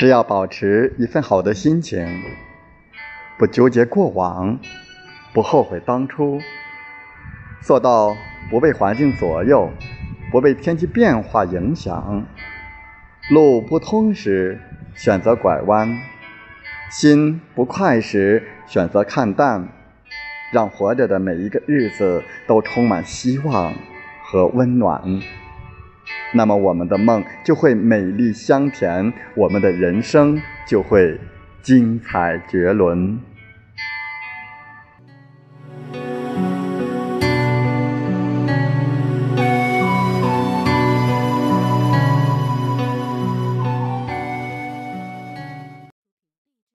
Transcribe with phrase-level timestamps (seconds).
[0.00, 2.22] 只要保持一份好的心情，
[3.36, 4.58] 不纠结过往，
[5.34, 6.40] 不后悔当初，
[7.60, 8.16] 做到
[8.48, 9.68] 不被环境左右，
[10.32, 12.24] 不被天气变化影响，
[13.30, 14.58] 路不通时
[14.94, 15.98] 选择拐弯，
[16.90, 19.68] 心不快时选择看淡，
[20.50, 23.74] 让活着的每一个日子都充满希望
[24.22, 25.20] 和温暖。
[26.32, 31.18] 那么，我们的梦就会美丽香甜，我们的人生就会
[31.62, 33.18] 精彩绝伦。